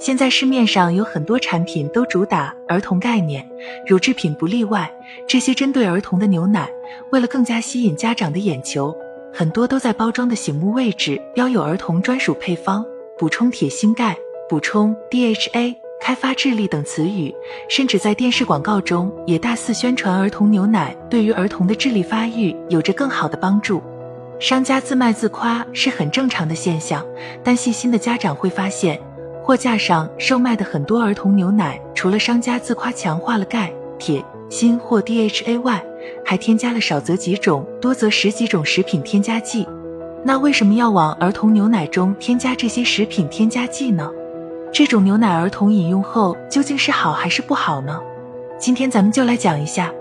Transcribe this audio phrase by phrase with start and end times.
[0.00, 3.46] 现在市面上有很多产品都主打儿童概念，
[3.86, 4.90] 乳制品不例外。
[5.28, 6.66] 这些针对儿童的牛奶，
[7.12, 8.96] 为了更加吸引家长的眼球，
[9.30, 12.82] 很多都在包装的醒目位置标有儿童专属配方，
[13.18, 14.16] 补充铁、锌、钙，
[14.48, 17.34] 补充 DHA，开发智力等词语，
[17.68, 23.82] 甚至在电视广告中也大肆宣传儿童牛奶对于儿童的智力发育有着更好的帮助。
[24.38, 27.04] 商家自卖自夸是很正常的现象，
[27.44, 28.98] 但细心的家长会发现。
[29.50, 35.84] 货架上售卖的很多儿童牛奶，除了商家自夸强化了钙、铁、锌或 DHA 外，
[36.24, 39.66] 还添加了少则几种、多则十几种食品添加剂。
[40.24, 44.08] 那为什么要往儿童牛奶中添加这些食品添加剂呢？
[44.72, 48.00] 这种牛奶儿童饮用后究竟是好还是不好呢？
[48.56, 49.92] 今天咱们就来讲一下。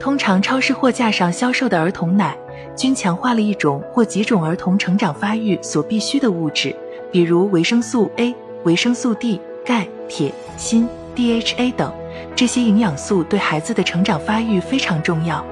[0.00, 2.36] 通常超市货架上销售的儿童奶，
[2.74, 6.74] 均强化了一种或几种儿童成长发育所必需的物质，
[7.12, 8.34] 比如维生素 A。
[8.64, 11.92] 维生素 D、钙、铁、锌、DHA 等
[12.34, 15.44] 这些营养素对孩子的成长发育非常重要。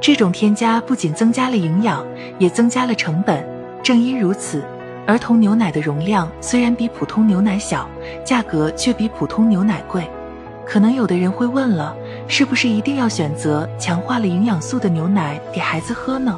[0.00, 2.04] 这种添加不仅增加了营养，
[2.38, 3.44] 也增加了成本。
[3.82, 4.62] 正因如此，
[5.06, 7.88] 儿童牛奶的容量虽然比普通牛奶小，
[8.24, 10.04] 价格却比普通牛奶贵。
[10.64, 11.96] 可能有的人会问了，
[12.26, 16.36] 是不是一定要选择强化了营养素的牛奶给孩子喝呢？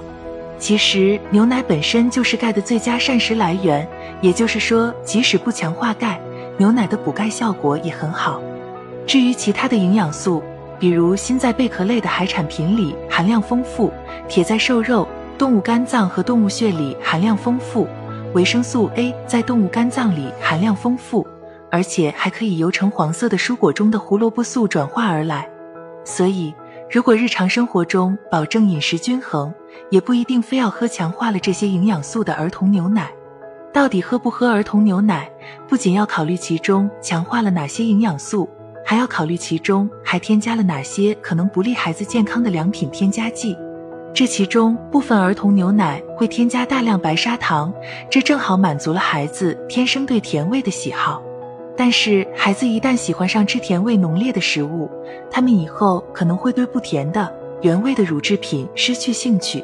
[0.59, 3.89] 其实，牛奶本身就是钙的最佳膳食来源。
[4.21, 6.21] 也就是说，即使不强化钙，
[6.57, 8.41] 牛奶的补钙效果也很好。
[9.07, 10.43] 至于其他的营养素，
[10.79, 13.93] 比如锌在贝壳类的海产品里含量丰富，
[14.27, 15.07] 铁在瘦肉、
[15.39, 17.87] 动物肝脏和动物血里含量丰富，
[18.35, 21.25] 维生素 A 在动物肝脏里含量丰富，
[21.71, 25.49] 而且还可以由橙黄色的蔬果中的胡萝卜素转化而来。
[26.05, 26.53] 所以，
[26.91, 29.53] 如果日常生活中保证饮食均衡，
[29.91, 33.13] 也不一定非要喝强化了这些营养素的儿童牛奶。
[33.75, 35.31] 到底喝不喝儿童牛奶，
[35.69, 38.49] 不仅要考虑其中强化了哪些营养素，
[38.87, 43.55] 还要考虑其中还添加了哪些可能不利孩子健康的良品添加剂。
[44.15, 47.71] 这其中部分儿童牛奶会添加大量白砂糖，
[48.11, 51.23] 这正好满足了孩子天生对甜味的喜好。
[51.79, 54.91] 但是孩子一旦喜欢上吃甜味浓烈的食物，
[55.31, 59.63] 他们以后可能会对不甜的原味的乳制品失去兴趣。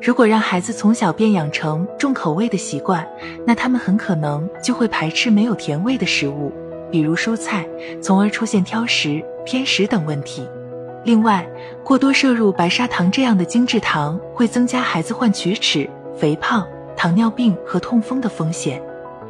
[0.00, 3.04] 如果让孩子从小便养成重口味的习惯，
[3.44, 6.52] 那他们很可能就会排斥没有甜味的食物，
[6.92, 7.66] 比如蔬菜，
[8.00, 10.48] 从而出现挑食、偏食等问题。
[11.02, 11.44] 另外，
[11.82, 16.64] 过多摄入白砂糖这样的精制糖，会增加孩子患龋齿、肥胖、
[16.96, 18.80] 糖尿病和痛风的风险。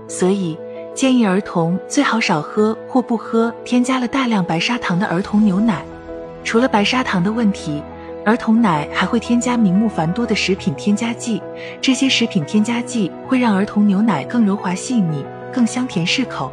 [0.06, 0.58] 所以，
[0.98, 5.84] 建议儿童最好少喝或不喝添加了大量白砂糖的儿童牛奶。
[6.42, 7.80] 除了白砂糖的问题。
[8.26, 11.40] 儿童奶还会添加名目繁多的食品添加剂，
[11.80, 16.52] 这些食品添加剂会让儿童牛奶更柔滑细腻、更香甜适口。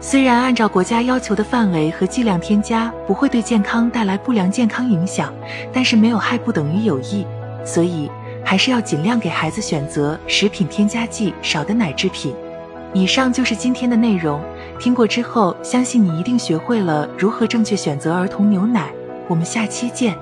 [0.00, 5.34] 虽然按照国家要求的范围和剂量添加不会对健康带来不良健康影响，
[5.72, 7.26] 但是没有害不等于有益，
[7.62, 8.08] 所以
[8.44, 12.32] 还是要尽量给孩子选择食品添加剂少的奶制品。
[12.94, 14.40] 以上就是今天的内容，
[14.78, 18.92] 听过之后，相信你一定学会了如何正确选择儿童牛奶。
[19.28, 20.14] 我们下期见。